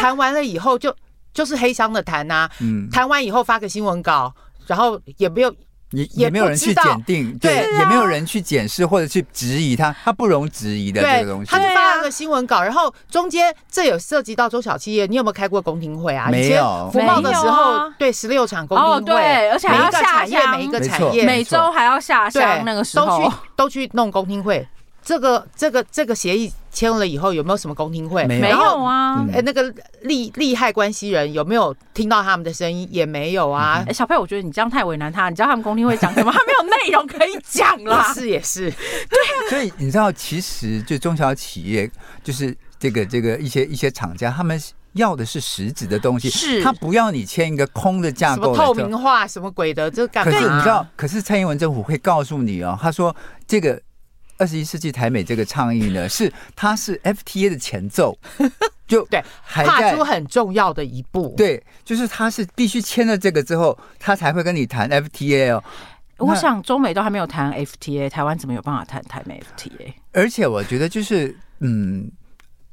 [0.00, 0.94] 谈完了以后，就
[1.34, 2.48] 就是黑箱的谈呐，
[2.90, 4.34] 谈完以后发个新闻稿，
[4.66, 5.54] 然后也没有。
[5.90, 11.50] 也也没有人去检定，对，也没有人去检视或者去质疑他，他不容质疑的这个东西。
[11.50, 16.28] 他就发了个新闻稿，然后中间这有涉及到中小企业，你有没有开过公听会啊？
[16.28, 16.90] 没有。
[16.92, 24.66] 服贸的时候，对，十六场公听会，而且还要下乡，每一个产业，每周还要下乡，那个时候都去都去弄公听会。
[25.04, 28.26] 这个这个这个协议签了以后，有没有什么公听会？
[28.26, 29.26] 没有啊。
[29.32, 32.86] 哎，那个利利害关系人有没有听到他们的声音？
[32.92, 33.82] 也没有啊。
[33.88, 35.30] 哎，小佩，我觉得你这样太为难他。
[35.30, 36.30] 你知道他们公听会讲什么？
[36.30, 38.12] 他没有内容可以讲啦。
[38.12, 39.48] 是也是，对啊。
[39.48, 41.90] 所以你知道，其实就中小企业，
[42.22, 44.60] 就是这个这个一些一些厂家，他们
[44.92, 50.30] 要的是实质的东西，是他不要你签一个空的架构，什么透明化，什么鬼的，这干嘛？
[50.30, 53.80] 可是你知道，可是蔡英文政府会告诉你哦，他说这个。
[54.38, 58.16] 二十一世纪台美这个倡议呢， 是它是 FTA 的前奏，
[58.86, 61.34] 就对，踏出很重要的一步。
[61.36, 65.64] 对，就是他是必须签了这个之后，他才会跟你谈 FTA 哦。
[66.18, 69.92] 我想中美都还没有谈 FTA，台湾怎么有办法谈台美 FTA？
[70.12, 72.10] 而且我觉得就是，嗯，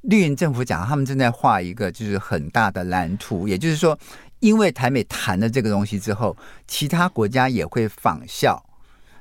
[0.01, 3.97] 绿营政府讲他们正在画一个就是很大的蓝图，也就是说。
[4.39, 6.35] 因为台美谈了这个东西之后，
[6.67, 8.61] 其他国家也会仿效。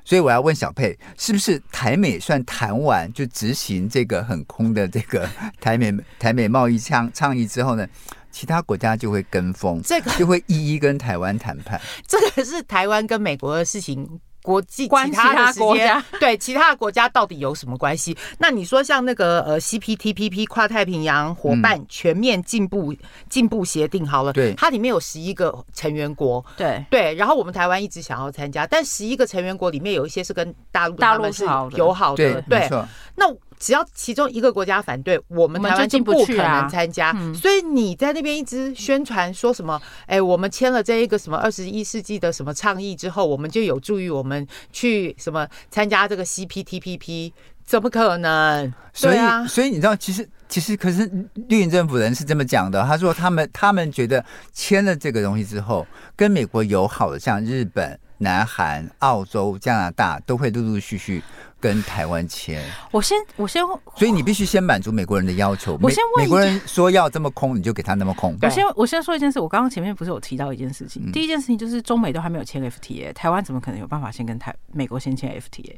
[0.05, 5.29] 所以我要问小佩，是不是台美算谈完就执行这个很空的这个
[5.61, 7.87] 台美台美贸易倡倡议之后呢，
[8.31, 11.79] 其他国家就会跟风，这个就会一一跟台湾谈判。
[12.07, 14.19] 这个是台湾跟美国的事情。
[14.43, 18.15] 国际关其他国家对其他的国家到底有什么关系？
[18.37, 22.93] 那你说像那个呃 CPTPP 跨太平洋伙伴全面进步
[23.29, 31.45] 进步协定好了，对，它里面有十一个成员国，对对，然后我们台湾一直想要参加，但十一个成员国里面有一些是跟大陆大陆是
[31.77, 32.69] 友好的，对，对，
[33.15, 33.25] 那。
[33.63, 37.13] 只要其中一个国家反对，我们台湾就不可能参加。
[37.33, 39.81] 所以你在那边一直宣传说什么？
[40.05, 47.31] 哎，我们签了这一个什么二十一世纪的什么倡议之后，我们就有助于我们去什么参加这个 CPTPP？
[47.65, 48.73] 怎么可能？
[48.91, 51.09] 所以，所以你知道，其实其实可是
[51.47, 52.83] 绿营政府人是这么讲的。
[52.83, 61.23] 他说他们他们觉得签了这个东西之后，跟美国友好的，像日本、南韩、澳洲、加拿大，都会陆陆续续。
[61.63, 63.63] 跟台湾签，我先我先，
[63.95, 65.79] 所以你必须先满足美国人的要求。
[65.81, 68.37] 我先问美国人说要这么空，你就给他那么空。
[68.41, 75.73] 我先我先说一件事，我刚刚前面不是有提到一件事情，嗯、第一件事情就是中美都还没有签 FTA，台湾怎么可能有办法先跟台美国先签 FTA？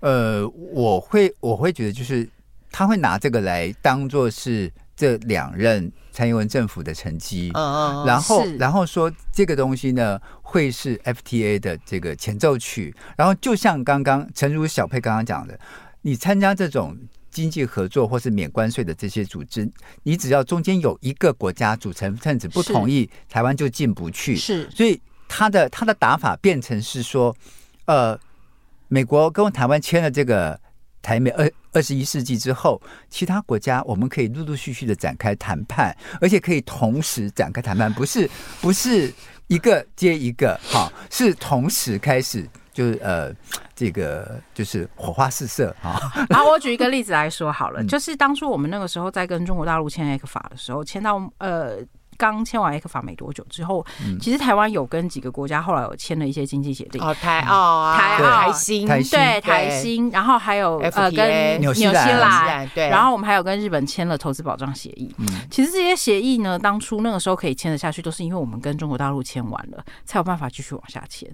[0.00, 2.28] 呃，我会我会觉得就是
[2.72, 4.68] 他会拿这个来当做是
[5.00, 10.20] 这两任蔡英文政府的成绩，嗯嗯，然后然后说这个东西呢。
[10.52, 15.56] 会是 FTA 的这个前奏曲，然后就像刚刚诚如小佩刚刚讲的，
[16.02, 16.98] 你参加这种
[17.30, 19.70] 经济合作或是免关税的这些组织，
[20.02, 24.34] 你只要中间有一个国家组成分子不同意，台湾就进不去。
[24.34, 27.32] 是，所以他的他的打法变成是说，
[27.84, 28.18] 呃，
[28.88, 30.60] 美国跟台湾签了这个
[31.02, 38.28] 台美二二十一世纪之后，其他国家我们可以陆陆续续的展开谈判，而且可以同时展开谈判，不是
[38.60, 39.12] 不是。
[39.50, 43.34] 一个接一个，哈，是同时开始，就是呃，
[43.74, 46.00] 这个就是火花四射，哈。
[46.28, 51.78] 然后我举一个例子来说好了，就是当初我们那个时候在跟中国大陆签 ECFA 的时候，签到呃。
[52.20, 53.84] 刚签完 ECFA 没多久之后，
[54.20, 65.14] 其实台湾有跟几个国家后来有签了一些经济协定，哦，台澳、台澳、台新，对台新，然后还有呃跟纽西兰，对，然后我们还有跟日本签了投资保障协议。
[65.50, 71.26] 其实这些协议呢，当初那个时候可以签得下去，都是因为我们跟中国大陆签完了，才有办法继续往下签。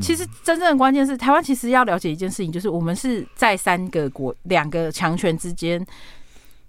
[0.00, 5.84] 其实真正的关键是，台湾其实要了解一件事情，就是我们是在三个国两个强权之间。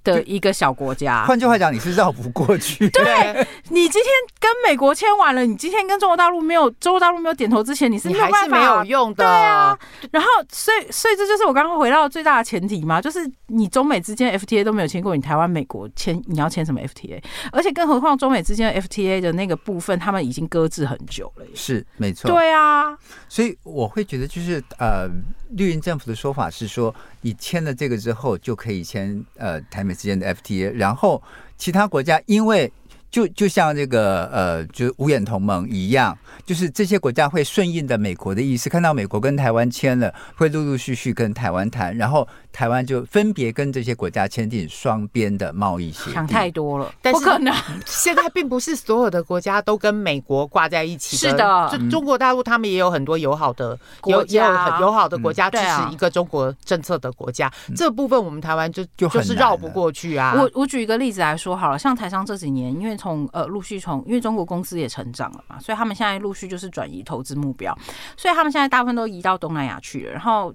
[0.03, 2.89] 的一个小国家，换句话讲，你是绕不过去。
[2.91, 9.23] 对，你今天跟美国签完了，你今天跟中国大陆没有，中国大陆没有点头之前，你是没有办法，还是没有用的。
[9.23, 9.77] 对啊，
[10.11, 17.21] 然后所以所以这就是我刚刚回到最大的前提嘛，就是你中美之间 FTA 都没有签过，你台湾美国签你要签什么 FTA？
[17.51, 21.45] 而且更何况中美之间 FTA 的那个部分，他们已经搁置很久了。
[21.53, 22.29] 是没错。
[22.31, 22.97] 对啊，
[23.29, 25.09] 所以我会觉得就是呃。
[25.51, 31.21] 绿营政府的说法是说，你签了这个之后，就可以签呃台美之间的 FTA，然后
[31.57, 32.71] 其他国家因为。
[33.11, 46.13] 就就像这个呃，就五眼同盟一样，就是这些国家会顺应的美国的意思，看到美国跟台湾签了，会陆陆续续跟台湾谈，然后台湾就分别跟这些国家签订双边的贸易协议。
[46.13, 47.53] 想太多了，不可能。
[47.85, 51.31] 现在并不是所有的国家都跟美国挂在一起的。
[51.31, 57.51] 是的，就中国大陆他们也有很多友好的国家，也有很友好的国家支持一个中国政策的国家。
[57.67, 60.33] 嗯、这部分我们台湾就就就是绕不过去啊。
[60.37, 62.97] 我我举一个例子来说好了，像台商这几年因为。
[63.01, 67.75] 从呃陆续从，因为中国公司也成长了嘛，所以他们现在陆续就是转移投资目标，
[68.15, 70.11] 所以他们现在大部分都移到东南亚去了。
[70.11, 70.53] 然后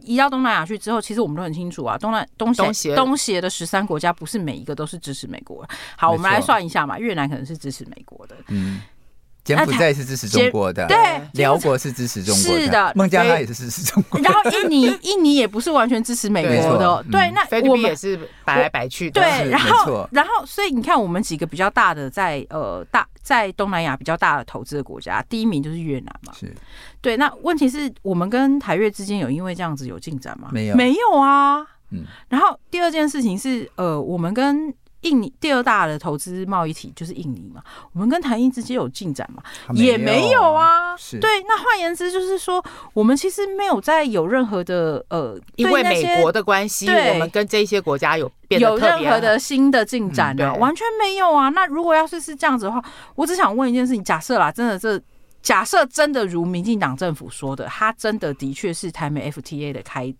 [0.00, 5.64] 移到东南亚去之后，其实我们都很清楚啊，东南东协东协的十三国家不是每一个都是支持美国。
[5.96, 8.34] 好，我们来算一下嘛，越南可能是支持美国的。
[8.48, 8.80] 嗯。
[9.44, 10.96] 柬埔寨是支持中国的，对，
[11.34, 14.28] 辽国是支持中国的，是的，孟加拉也是支持中国的。
[14.28, 17.30] 然后印尼， 印尼也不是完全支持美国的，对。
[17.32, 19.50] 那菲律宾也是摆来摆去的，对。
[19.50, 26.50] 然后，然后，所以你看，我们几个比较大的在呃大在东南亚比较大的投资的国家，第一名就是越南嘛，是
[27.02, 27.16] 对。
[27.18, 30.48] 那问题是我们跟台越之间有因为这样子有进展吗？
[30.52, 31.60] 没有，没有啊。
[31.90, 32.04] 嗯。
[32.28, 34.72] 然后第二件事情是呃，我们跟
[35.04, 37.62] 印尼第二大的投资贸易体就是印尼嘛，
[37.92, 39.42] 我们跟台印之间有进展嘛？
[39.74, 40.96] 也没有啊。
[40.96, 50.54] 是对，那换言之就是说，我们其实没有在有任何的呃，因为美国的关系，我们跟这些国家有变得有任何的新的进展啊？
[50.54, 51.48] 完全没有啊。
[51.50, 52.82] 那如果要是是这样子的话，
[53.14, 55.00] 我只想问一件事情：假设啦，真的这
[55.42, 60.12] 假设真的如民进党政府说的，他真的的确是台美 FTA 的开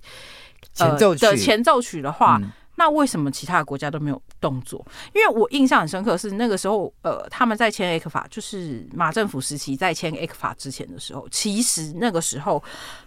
[0.74, 2.38] 前奏曲的前奏曲的话。
[2.76, 4.84] 那为什么其他的国家都没有动作？
[5.14, 12.62] 因为我印象很深刻，是那个时候，呃，他们在签 ECFA，就是马政府时期在签 ECFA 之前的时候，其实那个时候，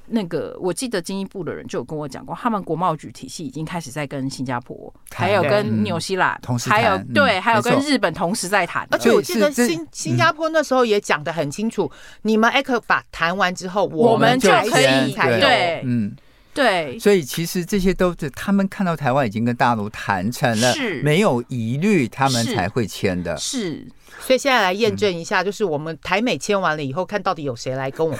[0.07, 8.88] 那个我记得经济部的人就有跟我讲过，他们国贸局体系已经开始在跟新加坡，还有跟纽西兰，同时还有对，还有跟日本同时在谈。
[8.91, 11.91] 而且我记得新新加坡那时候也讲的很清楚，
[12.22, 16.15] 你们 ECFA 谈完之后，我们就可以对，嗯。
[16.58, 21.01] 对，所以其实这些都是他们看到台湾已经跟大陆谈成了，是。
[21.03, 23.38] 没有疑虑，他们才会签的。
[23.38, 23.88] 是，是
[24.20, 28.20] 所以现在来验证一下，就是我们台美签完了以后，看到底有谁来跟我们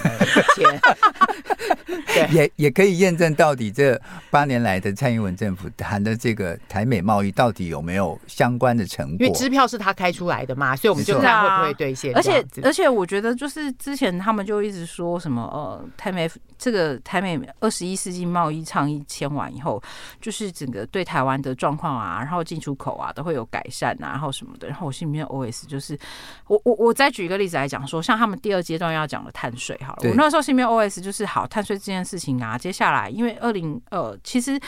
[0.56, 0.80] 签。
[2.06, 9.16] 对，也也可以验证到底这八年来的蔡英文政府谈的这个台美贸易到底有没有相关的成果？
[9.20, 12.14] 因为支票是他开出来的嘛，所以我们就看会不会兑现。
[12.14, 19.82] 而且而且，我觉得就是之前他们就一直说什么呃，台美这个台美二十一世纪贸易倡议签完以后，
[20.20, 24.68] 就是整个对台湾的状况啊，然后进出口啊都会有改善啊，然后什么的。
[24.68, 25.98] 然后我心里面 OS 就是，
[26.46, 34.58] 我我我再举一个例子来讲说，像他们第二阶段要讲的碳税，好了，我那时候心里面 OS 就是好碳税这件事情啊，接下来因为二零呃，其实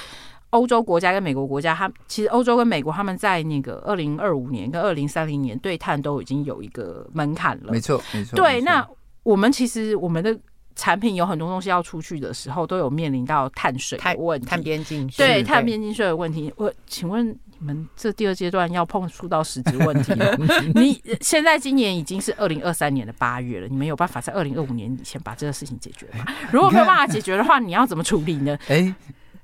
[0.51, 8.37] 欧洲国家跟美国国家，他其实欧洲跟美国他们在那个二零二五年跟二零三零年对碳都已经有一个门槛了，没错没错。
[8.37, 8.87] 对，那
[9.23, 10.39] 我们其实我们的。
[10.77, 16.51] 产品有很多东西要出去的时候，都有面临到碳税的问题，碳边境税，对碳边境税的问题。
[16.57, 20.37] 我请问你们，这第二阶段要碰触到实质问题了？
[20.75, 26.25] 你现在今年已经是二零二三年的八月了，你们有办法在二零二五年以前把这个事情解决吗？
[26.51, 28.59] 如果没有办法解决的话，你要怎么处理呢？
[28.69, 28.95] 哎，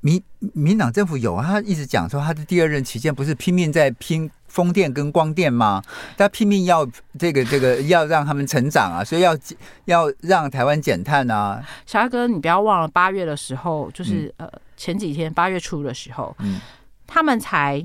[0.00, 0.22] 民
[0.54, 4.30] 民党政府有啊，他一直讲说他的第二任期间不是拼命在拼。
[4.48, 5.82] 风电跟光电吗？
[6.16, 6.88] 他拼命要
[7.18, 9.36] 这个这个要让他们成长啊，所以要
[9.84, 11.62] 要让台湾减碳啊。
[11.84, 16.58] 小艾哥，你不要忘了八月的时候，就是呃前几天八月初的时候，嗯，
[17.06, 17.84] 他们才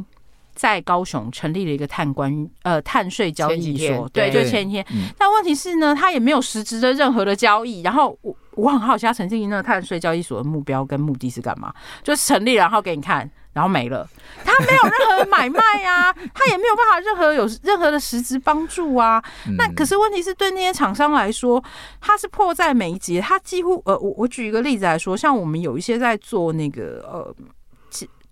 [0.61, 4.85] 在高雄成立了一个碳关呃碳税交易所，对，就前一天。
[5.17, 7.81] 但问题是呢，他也没有实质的任何的交易。
[7.81, 11.73] 然后我我很好奇，他成立那个碳税交易所的目标跟目的是干嘛？
[12.03, 13.27] 就是成立，然后给你看。
[13.53, 14.07] 然后没了，
[14.45, 19.21] 他没有任何买卖啊，他也没有办法任何有任何的实质帮助啊。
[19.57, 21.61] 那可是问题是对那些厂商来说，
[21.99, 27.35] 他是迫在眉睫，他几乎呃，我我举一个例子来说，像我们有一些在做那个呃。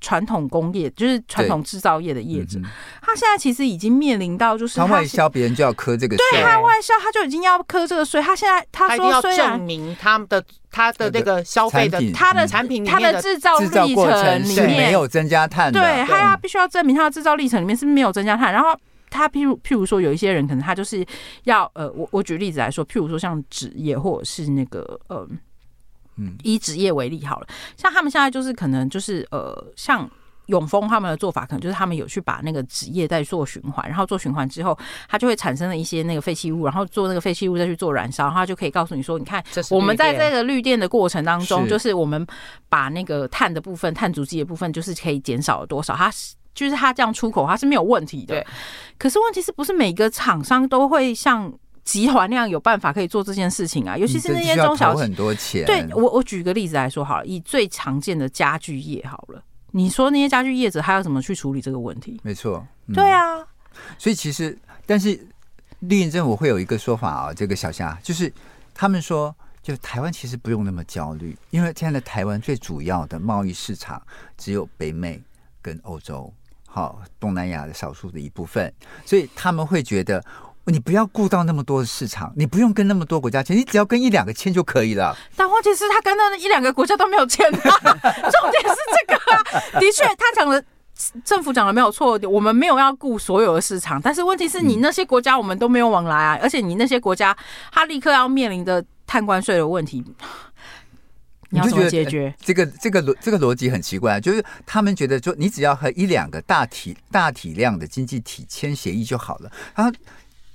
[0.01, 2.59] 传统工业就是传统制造业的业者，
[3.01, 8.21] 他现在其实已经面临到，就是他外销别人就要磕这个税，对他外销他就已经要磕这个税。
[8.21, 18.53] 他现在他说要证明他的他的那个消费的他的产品他的制造历程里面没有增加碳，对，他要必须要证明他的制造历程里面是没有增加碳。
[18.53, 18.69] 然后
[19.09, 21.05] 他譬如譬如说有一些人可能他就是
[21.43, 25.27] 要呃，我我举例子来说，譬如说像纸业或者是那个呃。
[26.43, 27.47] 以职业为例好了，
[27.77, 30.09] 像他们现在就是可能就是呃，像
[30.47, 34.75] 永丰他们的做法，可能就是他们有去把那个纸业在做循环，然后做循环之后，
[35.07, 42.25] 它就会产生了一些那个废弃物，然后做那个废弃物再去做燃烧，然后就可以告诉你说，你看我们在这个绿电的过程当中，就是我们
[42.67, 48.33] 把那个碳的部分、碳足迹的部分，就是可以减少了多少，它是就是它这样出口它是没有问题的。
[48.33, 48.47] 对，
[48.97, 51.53] 可是问题是不是每个厂商都会像？
[51.83, 55.01] 集团那样有办法可以做这件事情啊，尤其是那些中小企。
[55.01, 55.65] 很多钱。
[55.65, 62.19] 对我，我举个例子来说好了，以最常见的家具业好了，你说那些家具业者他要怎么去处理这个问题？
[62.23, 63.37] 没错，嗯、对啊。
[63.97, 65.27] 所以其实，但是
[65.79, 68.31] 历任政府会有一个说法啊，这个小夏就是
[68.73, 74.01] 他们说，就台湾其实不用那么焦虑，因为现在的台湾最主要的贸易市场
[74.37, 75.21] 只有北美
[75.61, 76.31] 跟欧洲，
[76.67, 78.71] 好，东南亚的少数的一部分，
[79.05, 80.23] 所以他们会觉得。
[80.65, 85.17] 你不要顾到那么多的市场，你不用跟那么多国家签，你只要跟一两个签就可以了。
[85.35, 87.59] 但问题是，他跟那一两个国家都没有签啊。
[87.59, 89.43] 重点是这个啊，
[89.79, 90.63] 的确，他讲的
[91.25, 93.99] 政府讲的没有错，我们没有要顾所有的市场。
[93.99, 97.35] 但是问题是你那些国家我们都没有往来啊，而且你那些国家
[97.71, 100.03] 他立刻要面临的碳关税的问题，
[101.49, 102.31] 你要怎么解决？
[102.39, 109.91] 这个这个逻这个逻辑很奇怪，就是他们觉得说，你只要和一两个大体大体量的经济体签协议就好了，他。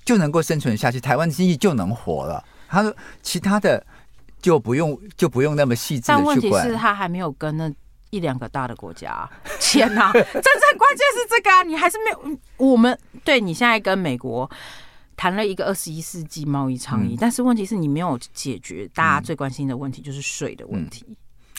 [0.05, 2.44] 就能够生存下去，台湾经济就能活了。
[2.68, 3.84] 他说，其他的
[4.42, 6.24] 就不用就不用那么细致的去管。
[6.24, 7.72] 但问题是，他还没有跟那
[8.11, 9.28] 一两个大的国家
[9.61, 10.11] 签呐。
[10.12, 12.38] 真正关键是这个啊，你还是没有。
[12.57, 14.50] 我们对你现在跟美国
[15.16, 21.05] 谈了一个二十一世纪贸易倡议，嗯、但是问题是你没有解决大家最关心的问题，就是税的问题。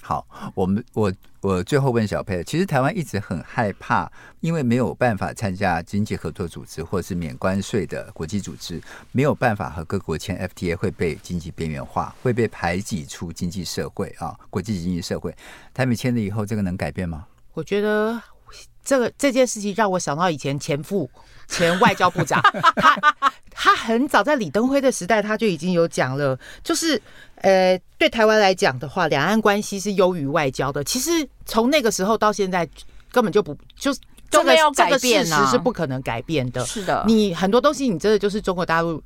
[0.01, 1.11] 好，我们我
[1.45, 8.81] 我最后问小佩，其实台湾一直很害怕，因为没有办法参加经济合作组织或是免关税的国际组织，
[9.11, 15.35] 没有办法和各国签 FTA，会被经济边缘化，会被排挤出经济社会啊，国际经济社会。
[15.71, 17.27] 台美签了以后，这个能改变吗？
[17.53, 18.19] 我觉得
[18.83, 21.09] 这个这件事情让我想到以前前副
[21.47, 22.41] 前外交部长，
[22.75, 22.95] 他
[23.49, 27.01] 他很早在李登辉的时代他就已经有讲了，就是
[27.37, 30.83] 呃，对台湾来讲的话，两岸关系是优于外交的。
[30.83, 32.67] 其实从那个时候到现在，
[33.11, 36.65] 根本就不就是都没有改变啊，这个事实是不可能改变的。
[36.65, 39.01] 是的，你很多东西，你真的就是中国大陆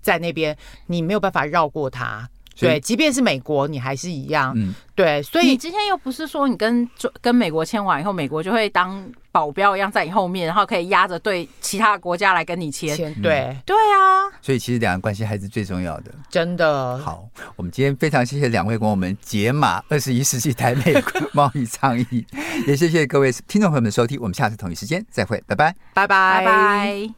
[0.00, 0.56] 在那边，
[0.86, 2.28] 你没有办法绕过它。
[2.58, 4.52] 对，即便是美国，你还是一样。
[4.56, 6.88] 嗯，对，所以你今天又不是说你跟
[7.20, 12.96] 跟美国签完以后，美国就会当保镖一样在你后面，然后可以压着对其他国家来跟你签。
[12.96, 14.26] 签对、嗯，对啊。
[14.42, 16.12] 所以其实两岸关系还是最重要的。
[16.28, 16.98] 真的。
[16.98, 20.94] 好，我们今天非常谢谢两位跟我们解码二十一世纪台美
[21.32, 22.26] 贸易倡议，
[22.66, 24.18] 也谢谢各位听众朋友们的收听。
[24.20, 27.17] 我们下次同一时间再会，拜拜，拜拜，拜拜。